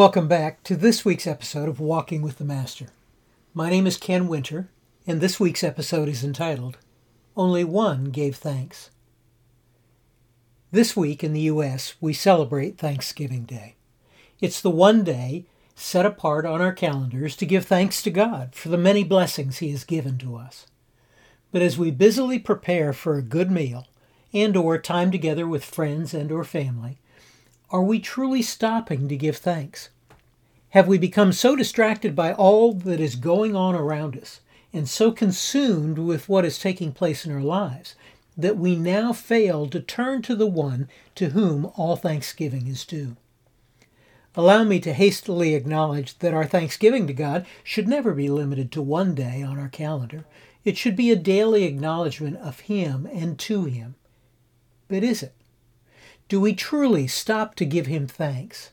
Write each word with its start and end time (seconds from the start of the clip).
Welcome 0.00 0.28
back 0.28 0.62
to 0.62 0.76
this 0.76 1.04
week's 1.04 1.26
episode 1.26 1.68
of 1.68 1.78
Walking 1.78 2.22
with 2.22 2.38
the 2.38 2.44
Master. 2.46 2.86
My 3.52 3.68
name 3.68 3.86
is 3.86 3.98
Ken 3.98 4.28
Winter, 4.28 4.70
and 5.06 5.20
this 5.20 5.38
week's 5.38 5.62
episode 5.62 6.08
is 6.08 6.24
entitled 6.24 6.78
Only 7.36 7.64
One 7.64 8.06
Gave 8.06 8.36
Thanks. 8.36 8.88
This 10.72 10.96
week 10.96 11.22
in 11.22 11.34
the 11.34 11.42
U.S., 11.42 11.96
we 12.00 12.14
celebrate 12.14 12.78
Thanksgiving 12.78 13.44
Day. 13.44 13.76
It's 14.40 14.62
the 14.62 14.70
one 14.70 15.04
day 15.04 15.44
set 15.74 16.06
apart 16.06 16.46
on 16.46 16.62
our 16.62 16.72
calendars 16.72 17.36
to 17.36 17.44
give 17.44 17.66
thanks 17.66 18.02
to 18.04 18.10
God 18.10 18.54
for 18.54 18.70
the 18.70 18.78
many 18.78 19.04
blessings 19.04 19.58
He 19.58 19.70
has 19.72 19.84
given 19.84 20.16
to 20.20 20.34
us. 20.34 20.66
But 21.52 21.60
as 21.60 21.76
we 21.76 21.90
busily 21.90 22.38
prepare 22.38 22.94
for 22.94 23.18
a 23.18 23.22
good 23.22 23.50
meal 23.50 23.86
and 24.32 24.56
or 24.56 24.78
time 24.78 25.10
together 25.10 25.46
with 25.46 25.62
friends 25.62 26.14
and 26.14 26.32
or 26.32 26.42
family, 26.42 26.99
are 27.72 27.82
we 27.82 28.00
truly 28.00 28.42
stopping 28.42 29.08
to 29.08 29.16
give 29.16 29.36
thanks? 29.36 29.90
Have 30.70 30.88
we 30.88 30.98
become 30.98 31.32
so 31.32 31.54
distracted 31.54 32.16
by 32.16 32.32
all 32.32 32.72
that 32.72 33.00
is 33.00 33.14
going 33.14 33.54
on 33.54 33.74
around 33.74 34.16
us 34.16 34.40
and 34.72 34.88
so 34.88 35.12
consumed 35.12 35.98
with 35.98 36.28
what 36.28 36.44
is 36.44 36.58
taking 36.58 36.92
place 36.92 37.24
in 37.24 37.32
our 37.32 37.40
lives 37.40 37.94
that 38.36 38.56
we 38.56 38.76
now 38.76 39.12
fail 39.12 39.68
to 39.68 39.80
turn 39.80 40.22
to 40.22 40.34
the 40.34 40.46
one 40.46 40.88
to 41.14 41.30
whom 41.30 41.66
all 41.76 41.96
thanksgiving 41.96 42.66
is 42.66 42.84
due? 42.84 43.16
Allow 44.36 44.64
me 44.64 44.78
to 44.80 44.92
hastily 44.92 45.54
acknowledge 45.54 46.18
that 46.18 46.34
our 46.34 46.46
thanksgiving 46.46 47.06
to 47.06 47.12
God 47.12 47.46
should 47.64 47.88
never 47.88 48.14
be 48.14 48.28
limited 48.28 48.70
to 48.72 48.82
one 48.82 49.14
day 49.14 49.42
on 49.42 49.58
our 49.58 49.68
calendar. 49.68 50.24
It 50.64 50.76
should 50.76 50.94
be 50.94 51.10
a 51.10 51.16
daily 51.16 51.64
acknowledgement 51.64 52.36
of 52.36 52.60
Him 52.60 53.08
and 53.12 53.38
to 53.40 53.64
Him. 53.64 53.96
But 54.88 55.02
is 55.02 55.22
it? 55.22 55.34
Do 56.30 56.40
we 56.40 56.54
truly 56.54 57.08
stop 57.08 57.56
to 57.56 57.64
give 57.64 57.86
Him 57.86 58.06
thanks? 58.06 58.70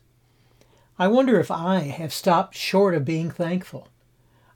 I 1.00 1.08
wonder 1.08 1.40
if 1.40 1.50
I 1.50 1.80
have 1.80 2.14
stopped 2.14 2.56
short 2.56 2.94
of 2.94 3.04
being 3.04 3.32
thankful. 3.32 3.88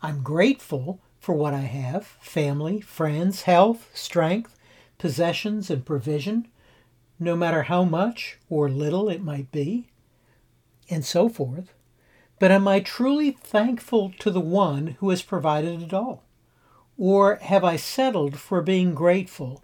I'm 0.03 0.21
grateful 0.21 0.99
for 1.19 1.33
what 1.33 1.51
I 1.51 1.61
have 1.61 2.05
family, 2.05 2.79
friends, 2.79 3.41
health, 3.41 3.89
strength, 3.95 4.55
possessions, 4.99 5.71
and 5.71 5.83
provision, 5.83 6.47
no 7.19 7.35
matter 7.35 7.63
how 7.63 7.83
much 7.83 8.37
or 8.51 8.69
little 8.69 9.09
it 9.09 9.23
might 9.23 9.51
be, 9.51 9.87
and 10.87 11.03
so 11.03 11.27
forth. 11.27 11.73
But 12.37 12.51
am 12.51 12.67
I 12.67 12.81
truly 12.81 13.31
thankful 13.31 14.13
to 14.19 14.29
the 14.29 14.39
one 14.39 14.97
who 14.99 15.09
has 15.09 15.23
provided 15.23 15.81
it 15.81 15.91
all? 15.91 16.21
Or 16.99 17.37
have 17.37 17.63
I 17.63 17.77
settled 17.77 18.37
for 18.37 18.61
being 18.61 18.93
grateful 18.93 19.63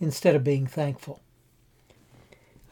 instead 0.00 0.34
of 0.34 0.42
being 0.42 0.66
thankful? 0.66 1.20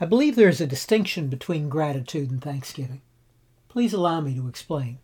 I 0.00 0.06
believe 0.06 0.34
there 0.34 0.48
is 0.48 0.60
a 0.60 0.66
distinction 0.66 1.28
between 1.28 1.68
gratitude 1.68 2.30
and 2.30 2.42
thanksgiving. 2.42 3.00
Please 3.68 3.92
allow 3.92 4.20
me 4.20 4.34
to 4.34 4.48
explain. 4.48 4.98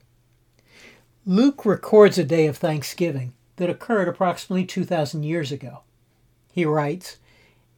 Luke 1.24 1.64
records 1.64 2.19
a 2.19 2.24
day 2.24 2.46
of 2.46 2.56
thanksgiving 2.56 3.33
that 3.56 3.70
occurred 3.70 4.08
approximately 4.08 4.64
2,000 4.64 5.22
years 5.22 5.52
ago. 5.52 5.80
He 6.50 6.64
writes 6.64 7.18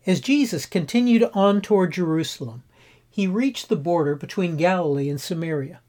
As 0.06 0.20
Jesus 0.20 0.64
continued 0.64 1.28
on 1.34 1.60
toward 1.60 1.92
Jerusalem, 1.92 2.62
he 3.10 3.27
reached 3.27 3.68
the 3.68 3.77
border 3.77 4.14
between 4.14 4.56
Galilee 4.56 5.10
and 5.10 5.20
Samaria. 5.20 5.80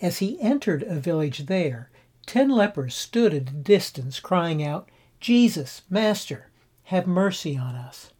As 0.00 0.18
he 0.18 0.40
entered 0.40 0.82
a 0.82 0.96
village 0.96 1.46
there, 1.46 1.90
ten 2.26 2.48
lepers 2.48 2.94
stood 2.94 3.32
at 3.32 3.50
a 3.50 3.52
distance, 3.52 4.18
crying 4.18 4.64
out, 4.64 4.88
Jesus, 5.20 5.82
Master, 5.88 6.50
have 6.84 7.06
mercy 7.06 7.56
on 7.56 7.76
us. 7.76 8.10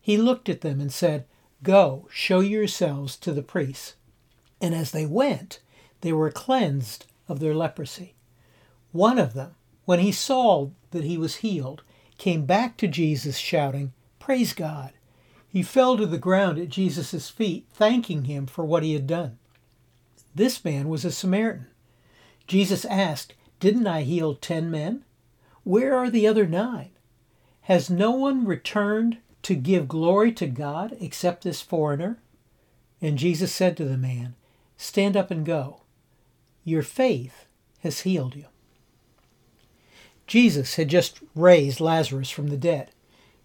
He 0.00 0.16
looked 0.16 0.48
at 0.48 0.62
them 0.62 0.80
and 0.80 0.92
said, 0.92 1.26
Go, 1.64 2.06
show 2.12 2.40
yourselves 2.40 3.16
to 3.16 3.32
the 3.32 3.42
priests. 3.42 3.94
And 4.60 4.74
as 4.74 4.90
they 4.90 5.06
went, 5.06 5.60
they 6.02 6.12
were 6.12 6.30
cleansed 6.30 7.06
of 7.26 7.40
their 7.40 7.54
leprosy. 7.54 8.14
One 8.92 9.18
of 9.18 9.32
them, 9.32 9.54
when 9.86 9.98
he 9.98 10.12
saw 10.12 10.70
that 10.90 11.04
he 11.04 11.16
was 11.16 11.36
healed, 11.36 11.82
came 12.18 12.44
back 12.44 12.76
to 12.76 12.86
Jesus 12.86 13.38
shouting, 13.38 13.94
Praise 14.18 14.52
God. 14.52 14.92
He 15.48 15.62
fell 15.62 15.96
to 15.96 16.04
the 16.04 16.18
ground 16.18 16.58
at 16.58 16.68
Jesus' 16.68 17.30
feet, 17.30 17.66
thanking 17.72 18.24
him 18.24 18.46
for 18.46 18.64
what 18.64 18.82
he 18.82 18.92
had 18.92 19.06
done. 19.06 19.38
This 20.34 20.64
man 20.64 20.88
was 20.90 21.04
a 21.04 21.10
Samaritan. 21.10 21.68
Jesus 22.46 22.84
asked, 22.84 23.32
Didn't 23.58 23.86
I 23.86 24.02
heal 24.02 24.34
ten 24.34 24.70
men? 24.70 25.04
Where 25.62 25.96
are 25.96 26.10
the 26.10 26.26
other 26.26 26.46
nine? 26.46 26.90
Has 27.62 27.88
no 27.88 28.10
one 28.10 28.44
returned 28.44 29.16
to 29.44 29.54
give 29.54 29.88
glory 29.88 30.32
to 30.32 30.46
God 30.46 30.96
except 31.00 31.44
this 31.44 31.60
foreigner? 31.60 32.18
And 33.00 33.18
Jesus 33.18 33.52
said 33.52 33.76
to 33.76 33.84
the 33.84 33.96
man, 33.96 34.34
Stand 34.76 35.16
up 35.16 35.30
and 35.30 35.44
go. 35.44 35.82
Your 36.64 36.82
faith 36.82 37.46
has 37.80 38.00
healed 38.00 38.34
you. 38.34 38.46
Jesus 40.26 40.76
had 40.76 40.88
just 40.88 41.20
raised 41.34 41.80
Lazarus 41.80 42.30
from 42.30 42.48
the 42.48 42.56
dead. 42.56 42.90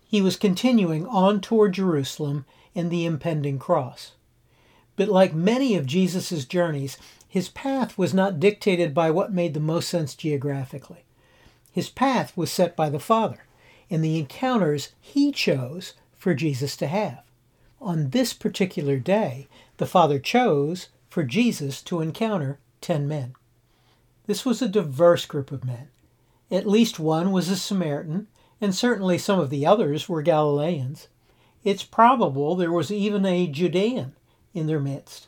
He 0.08 0.22
was 0.22 0.38
continuing 0.38 1.06
on 1.06 1.42
toward 1.42 1.74
Jerusalem 1.74 2.46
and 2.74 2.90
the 2.90 3.06
impending 3.06 3.60
cross. 3.60 4.14
But 4.96 5.10
like 5.10 5.34
many 5.34 5.76
of 5.76 5.86
Jesus' 5.86 6.46
journeys, 6.46 6.98
his 7.28 7.50
path 7.50 7.98
was 7.98 8.14
not 8.14 8.40
dictated 8.40 8.94
by 8.94 9.12
what 9.12 9.34
made 9.34 9.54
the 9.54 9.60
most 9.60 9.90
sense 9.90 10.16
geographically. 10.16 11.04
His 11.72 11.90
path 11.90 12.36
was 12.36 12.52
set 12.52 12.76
by 12.76 12.90
the 12.90 13.00
Father 13.00 13.44
and 13.90 14.04
the 14.04 14.18
encounters 14.18 14.90
he 15.00 15.32
chose 15.32 15.94
for 16.18 16.34
Jesus 16.34 16.76
to 16.78 16.88
have. 16.88 17.24
On 17.82 18.10
this 18.10 18.34
particular 18.34 18.98
day, 18.98 19.48
the 19.78 19.86
Father 19.86 20.20
chose 20.20 20.90
for 21.10 21.24
Jesus 21.24 21.82
to 21.84 22.02
encounter 22.02 22.60
ten 22.82 23.08
men. 23.08 23.34
This 24.28 24.46
was 24.46 24.62
a 24.62 24.68
diverse 24.68 25.26
group 25.26 25.52
of 25.52 25.66
men. 25.66 25.88
At 26.52 26.68
least 26.68 27.00
one 27.00 27.32
was 27.32 27.50
a 27.50 27.56
Samaritan, 27.56 28.28
and 28.62 28.76
certainly 28.76 29.18
some 29.18 29.40
of 29.40 29.50
the 29.50 29.66
others 29.66 30.10
were 30.10 30.22
Galileans. 30.22 31.08
It's 31.64 31.84
probable 31.84 32.56
there 32.56 32.72
was 32.72 32.92
even 32.92 33.26
a 33.26 33.48
Judean 33.48 34.14
in 34.54 34.68
their 34.68 34.80
midst. 34.80 35.28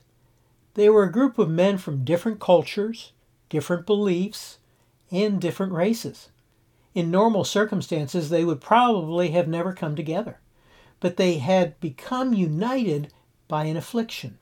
They 0.73 0.89
were 0.89 1.03
a 1.03 1.11
group 1.11 1.37
of 1.37 1.49
men 1.49 1.77
from 1.77 2.03
different 2.03 2.39
cultures, 2.39 3.11
different 3.49 3.85
beliefs, 3.85 4.57
and 5.09 5.41
different 5.41 5.73
races. 5.73 6.29
In 6.93 7.09
normal 7.09 7.43
circumstances, 7.43 8.29
they 8.29 8.43
would 8.43 8.59
probably 8.59 9.31
have 9.31 9.47
never 9.47 9.73
come 9.73 9.95
together, 9.95 10.39
but 10.99 11.17
they 11.17 11.37
had 11.37 11.79
become 11.79 12.33
united 12.33 13.13
by 13.47 13.65
an 13.65 13.77
affliction. 13.77 14.37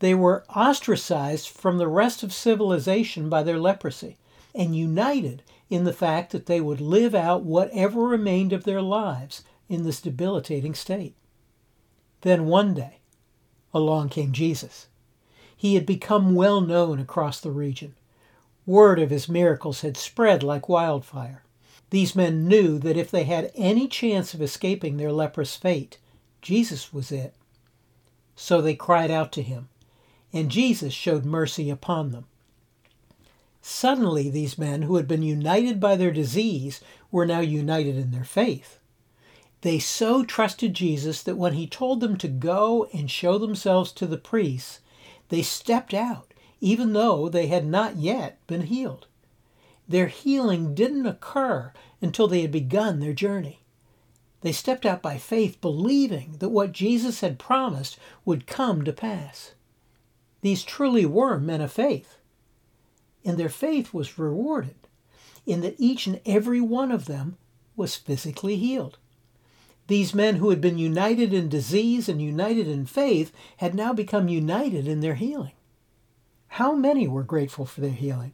They 0.00 0.14
were 0.14 0.44
ostracized 0.54 1.48
from 1.48 1.78
the 1.78 1.88
rest 1.88 2.22
of 2.22 2.32
civilization 2.32 3.28
by 3.28 3.42
their 3.42 3.58
leprosy 3.58 4.16
and 4.54 4.76
united 4.76 5.42
in 5.70 5.84
the 5.84 5.92
fact 5.92 6.32
that 6.32 6.46
they 6.46 6.60
would 6.60 6.80
live 6.80 7.14
out 7.14 7.42
whatever 7.42 8.02
remained 8.02 8.52
of 8.52 8.64
their 8.64 8.82
lives 8.82 9.42
in 9.68 9.82
this 9.82 10.00
debilitating 10.00 10.74
state. 10.74 11.14
Then 12.20 12.46
one 12.46 12.74
day, 12.74 12.98
along 13.72 14.10
came 14.10 14.32
Jesus. 14.32 14.86
He 15.56 15.74
had 15.74 15.86
become 15.86 16.34
well 16.34 16.60
known 16.60 17.00
across 17.00 17.40
the 17.40 17.50
region. 17.50 17.94
Word 18.66 18.98
of 18.98 19.10
his 19.10 19.28
miracles 19.28 19.80
had 19.80 19.96
spread 19.96 20.42
like 20.42 20.68
wildfire. 20.68 21.42
These 21.90 22.14
men 22.14 22.46
knew 22.46 22.78
that 22.78 22.96
if 22.96 23.10
they 23.10 23.24
had 23.24 23.50
any 23.54 23.88
chance 23.88 24.34
of 24.34 24.42
escaping 24.42 24.96
their 24.96 25.12
leprous 25.12 25.56
fate, 25.56 25.98
Jesus 26.42 26.92
was 26.92 27.10
it. 27.10 27.34
So 28.36 28.60
they 28.60 28.74
cried 28.74 29.10
out 29.10 29.32
to 29.32 29.42
him, 29.42 29.68
and 30.32 30.50
Jesus 30.50 30.92
showed 30.92 31.24
mercy 31.24 31.70
upon 31.70 32.12
them. 32.12 32.26
Suddenly, 33.62 34.30
these 34.30 34.58
men 34.58 34.82
who 34.82 34.96
had 34.96 35.08
been 35.08 35.22
united 35.22 35.80
by 35.80 35.96
their 35.96 36.12
disease 36.12 36.80
were 37.10 37.26
now 37.26 37.40
united 37.40 37.96
in 37.96 38.12
their 38.12 38.24
faith. 38.24 38.78
They 39.62 39.78
so 39.78 40.24
trusted 40.24 40.74
Jesus 40.74 41.22
that 41.22 41.36
when 41.36 41.54
he 41.54 41.66
told 41.66 42.00
them 42.00 42.16
to 42.18 42.28
go 42.28 42.88
and 42.92 43.10
show 43.10 43.38
themselves 43.38 43.90
to 43.92 44.06
the 44.06 44.16
priests, 44.16 44.80
they 45.30 45.42
stepped 45.42 45.92
out, 45.92 46.32
even 46.60 46.92
though 46.92 47.28
they 47.28 47.48
had 47.48 47.66
not 47.66 47.96
yet 47.96 48.38
been 48.46 48.62
healed. 48.62 49.06
Their 49.88 50.08
healing 50.08 50.74
didn't 50.74 51.06
occur 51.06 51.72
until 52.02 52.28
they 52.28 52.42
had 52.42 52.52
begun 52.52 53.00
their 53.00 53.14
journey. 53.14 53.60
They 54.42 54.52
stepped 54.52 54.86
out 54.86 55.02
by 55.02 55.18
faith, 55.18 55.60
believing 55.60 56.36
that 56.38 56.50
what 56.50 56.72
Jesus 56.72 57.20
had 57.20 57.38
promised 57.38 57.98
would 58.24 58.46
come 58.46 58.84
to 58.84 58.92
pass. 58.92 59.54
These 60.42 60.62
truly 60.62 61.06
were 61.06 61.40
men 61.40 61.60
of 61.60 61.72
faith, 61.72 62.18
and 63.24 63.36
their 63.36 63.48
faith 63.48 63.92
was 63.92 64.18
rewarded 64.18 64.76
in 65.46 65.62
that 65.62 65.74
each 65.78 66.06
and 66.06 66.20
every 66.26 66.60
one 66.60 66.92
of 66.92 67.06
them 67.06 67.36
was 67.74 67.96
physically 67.96 68.56
healed. 68.56 68.98
These 69.86 70.14
men 70.14 70.36
who 70.36 70.50
had 70.50 70.60
been 70.60 70.78
united 70.78 71.32
in 71.32 71.48
disease 71.48 72.08
and 72.08 72.20
united 72.20 72.68
in 72.68 72.84
faith 72.84 73.32
had 73.56 73.74
now 73.74 73.94
become 73.94 74.28
united 74.28 74.86
in 74.86 75.00
their 75.00 75.14
healing. 75.14 75.52
How 76.48 76.74
many 76.74 77.08
were 77.08 77.22
grateful 77.22 77.64
for 77.64 77.80
their 77.80 77.90
healing? 77.90 78.32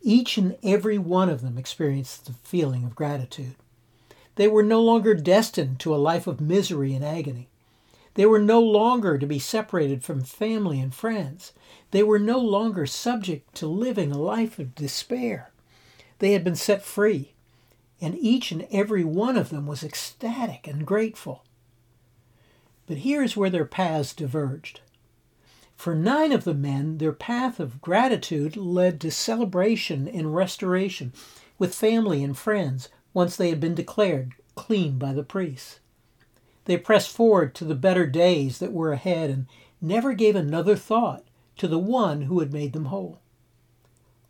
Each 0.00 0.38
and 0.38 0.56
every 0.62 0.98
one 0.98 1.28
of 1.28 1.42
them 1.42 1.58
experienced 1.58 2.26
the 2.26 2.32
feeling 2.32 2.84
of 2.84 2.94
gratitude. 2.94 3.56
They 4.36 4.48
were 4.48 4.62
no 4.62 4.80
longer 4.80 5.14
destined 5.14 5.80
to 5.80 5.94
a 5.94 5.96
life 5.96 6.26
of 6.26 6.40
misery 6.40 6.94
and 6.94 7.04
agony. 7.04 7.48
They 8.14 8.26
were 8.26 8.38
no 8.38 8.60
longer 8.60 9.18
to 9.18 9.26
be 9.26 9.38
separated 9.38 10.04
from 10.04 10.22
family 10.22 10.80
and 10.80 10.94
friends. 10.94 11.52
They 11.90 12.02
were 12.02 12.18
no 12.18 12.38
longer 12.38 12.86
subject 12.86 13.54
to 13.56 13.66
living 13.66 14.12
a 14.12 14.18
life 14.18 14.58
of 14.58 14.74
despair. 14.74 15.50
They 16.18 16.32
had 16.32 16.44
been 16.44 16.56
set 16.56 16.82
free, 16.82 17.32
and 18.00 18.16
each 18.18 18.52
and 18.52 18.66
every 18.70 19.04
one 19.04 19.36
of 19.36 19.50
them 19.50 19.66
was 19.66 19.84
ecstatic 19.84 20.66
and 20.66 20.86
grateful. 20.86 21.44
But 22.86 22.98
here's 22.98 23.36
where 23.36 23.50
their 23.50 23.64
paths 23.64 24.12
diverged. 24.14 24.80
For 25.78 25.94
nine 25.94 26.32
of 26.32 26.42
the 26.42 26.54
men, 26.54 26.98
their 26.98 27.12
path 27.12 27.60
of 27.60 27.80
gratitude 27.80 28.56
led 28.56 29.00
to 29.00 29.12
celebration 29.12 30.08
and 30.08 30.34
restoration 30.34 31.12
with 31.56 31.72
family 31.72 32.24
and 32.24 32.36
friends 32.36 32.88
once 33.14 33.36
they 33.36 33.48
had 33.48 33.60
been 33.60 33.76
declared 33.76 34.32
clean 34.56 34.98
by 34.98 35.12
the 35.12 35.22
priests. 35.22 35.78
They 36.64 36.78
pressed 36.78 37.14
forward 37.14 37.54
to 37.54 37.64
the 37.64 37.76
better 37.76 38.08
days 38.08 38.58
that 38.58 38.72
were 38.72 38.92
ahead 38.92 39.30
and 39.30 39.46
never 39.80 40.14
gave 40.14 40.34
another 40.34 40.74
thought 40.74 41.24
to 41.58 41.68
the 41.68 41.78
one 41.78 42.22
who 42.22 42.40
had 42.40 42.52
made 42.52 42.72
them 42.72 42.86
whole. 42.86 43.20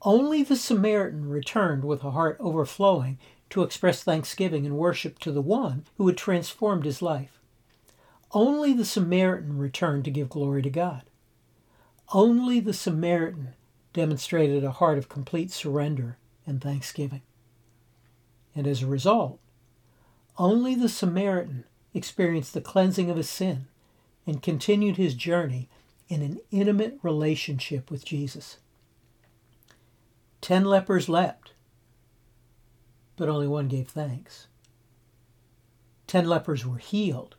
Only 0.02 0.42
the 0.42 0.54
Samaritan 0.54 1.30
returned 1.30 1.82
with 1.82 2.04
a 2.04 2.10
heart 2.10 2.36
overflowing 2.40 3.18
to 3.48 3.62
express 3.62 4.02
thanksgiving 4.02 4.66
and 4.66 4.76
worship 4.76 5.18
to 5.20 5.32
the 5.32 5.40
one 5.40 5.86
who 5.96 6.06
had 6.08 6.18
transformed 6.18 6.84
his 6.84 7.00
life. 7.00 7.40
Only 8.32 8.74
the 8.74 8.84
Samaritan 8.84 9.56
returned 9.56 10.04
to 10.04 10.10
give 10.10 10.28
glory 10.28 10.60
to 10.60 10.68
God. 10.68 11.04
Only 12.12 12.58
the 12.60 12.72
Samaritan 12.72 13.55
demonstrated 13.93 14.64
a 14.64 14.70
heart 14.70 14.96
of 14.96 15.08
complete 15.08 15.50
surrender 15.50 16.16
and 16.46 16.60
thanksgiving. 16.60 17.22
And 18.55 18.66
as 18.66 18.82
a 18.82 18.87
result, 18.87 19.38
only 20.38 20.75
the 20.75 20.88
Samaritan 20.88 21.64
experienced 21.93 22.55
the 22.55 22.60
cleansing 22.60 23.10
of 23.10 23.16
his 23.16 23.28
sin 23.28 23.66
and 24.26 24.43
continued 24.43 24.96
his 24.96 25.14
journey 25.14 25.69
in 26.08 26.22
an 26.22 26.40
intimate 26.50 26.99
relationship 27.02 27.90
with 27.90 28.05
Jesus. 28.05 28.58
Ten 30.40 30.64
lepers 30.64 31.08
leapt, 31.08 31.52
but 33.16 33.28
only 33.28 33.49
one 33.49 33.69
gave 33.69 33.88
thanks. 33.88 34.46
Ten 36.06 36.26
lepers 36.26 36.64
were 36.64 36.78
healed, 36.78 37.37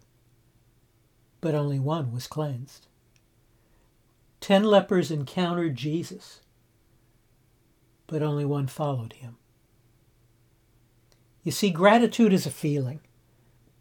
but 1.42 1.56
only 1.56 1.80
one 1.80 2.12
was 2.12 2.28
cleansed. 2.28 2.86
Ten 4.50 4.64
lepers 4.64 5.12
encountered 5.12 5.76
Jesus, 5.76 6.42
but 8.08 8.24
only 8.24 8.46
one 8.46 8.66
followed 8.66 9.14
him. 9.14 9.38
You 11.44 11.52
see, 11.52 11.70
gratitude 11.70 12.34
is 12.34 12.48
a 12.48 12.50
feeling, 12.50 13.02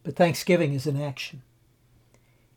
but 0.03 0.15
thanksgiving 0.15 0.75
is 0.75 0.87
an 0.87 1.00
action. 1.00 1.41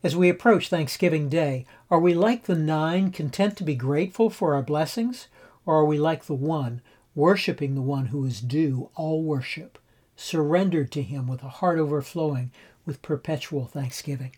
As 0.04 0.13
we 0.13 0.28
approach 0.28 0.68
Thanksgiving 0.68 1.30
Day, 1.30 1.66
are 1.90 2.02
we 2.02 2.13
like 2.13 2.44
the 2.44 2.56
nine, 2.56 3.12
content 3.12 3.56
to 3.60 3.63
be 3.63 3.75
grateful 3.75 4.30
for 4.30 4.56
our 4.56 4.62
blessings, 4.62 5.30
or 5.66 5.75
are 5.75 5.86
we 5.86 5.98
like 5.98 6.25
the 6.25 6.36
one, 6.36 6.81
worshiping 7.16 7.75
the 7.75 7.81
one 7.81 8.07
who 8.07 8.25
is 8.25 8.42
due 8.42 8.90
all 8.94 9.24
worship, 9.24 9.80
surrendered 10.18 10.92
to 10.92 11.02
him 11.02 11.28
with 11.28 11.44
a 11.44 11.48
heart 11.48 11.80
overflowing 11.80 12.52
with 12.86 13.02
perpetual 13.02 13.68
thanksgiving? 13.68 14.36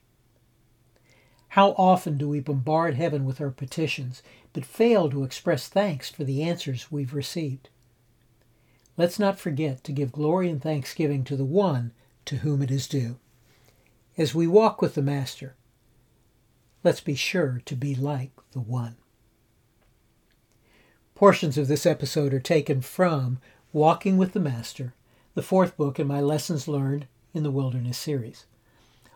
How 1.53 1.73
often 1.77 2.17
do 2.17 2.27
we 2.27 2.39
bombard 2.39 2.95
heaven 2.95 3.25
with 3.25 3.39
our 3.39 3.51
petitions, 3.51 4.23
but 4.53 4.65
fail 4.65 5.07
to 5.11 5.23
express 5.23 5.67
thanks 5.67 6.09
for 6.09 6.23
the 6.23 6.41
answers 6.41 6.91
we've 6.91 7.13
received? 7.13 7.69
Let's 8.97 9.19
not 9.19 9.37
forget 9.37 9.83
to 9.83 9.91
give 9.91 10.11
glory 10.11 10.49
and 10.49 10.59
thanksgiving 10.59 11.23
to 11.25 11.35
the 11.35 11.45
one 11.45 11.91
to 12.25 12.37
whom 12.37 12.63
it 12.63 12.71
is 12.71 12.87
due. 12.87 13.19
As 14.17 14.33
we 14.33 14.47
walk 14.47 14.81
with 14.81 14.95
the 14.95 15.03
Master, 15.03 15.53
let's 16.83 17.01
be 17.01 17.13
sure 17.13 17.61
to 17.65 17.75
be 17.75 17.93
like 17.93 18.31
the 18.53 18.59
one. 18.59 18.95
Portions 21.13 21.55
of 21.59 21.67
this 21.67 21.85
episode 21.85 22.33
are 22.33 22.39
taken 22.39 22.81
from 22.81 23.37
Walking 23.71 24.17
with 24.17 24.33
the 24.33 24.39
Master, 24.39 24.95
the 25.35 25.43
fourth 25.43 25.77
book 25.77 25.99
in 25.99 26.07
my 26.07 26.19
Lessons 26.19 26.67
Learned 26.67 27.05
in 27.31 27.43
the 27.43 27.51
Wilderness 27.51 27.99
series. 27.99 28.47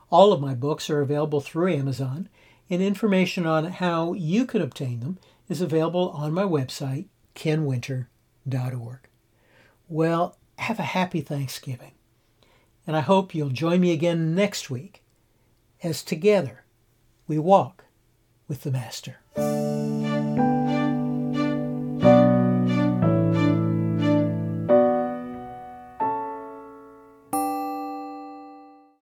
All 0.10 0.32
of 0.32 0.42
my 0.42 0.54
books 0.54 0.90
are 0.90 1.02
available 1.02 1.42
through 1.42 1.74
Amazon, 1.74 2.30
and 2.70 2.82
information 2.82 3.46
on 3.46 3.66
how 3.66 4.14
you 4.14 4.46
can 4.46 4.62
obtain 4.62 5.00
them 5.00 5.18
is 5.50 5.62
available 5.62 6.10
on 6.12 6.34
my 6.34 6.44
website, 6.44 7.08
kenwinter.org. 7.36 9.00
Well, 9.90 10.38
have 10.58 10.80
a 10.80 10.84
happy 10.84 11.22
Thanksgiving, 11.22 11.94
and 12.86 12.96
I 12.96 13.02
hope 13.02 13.36
you'll 13.36 13.50
join 13.50 13.82
me 13.82 13.92
again 13.92 14.34
next 14.34 14.70
week 14.70 15.04
as 15.84 16.04
together 16.04 16.64
we 17.28 17.38
walk 17.38 17.86
with 18.48 18.64
the 18.64 18.72
Master. 18.72 19.18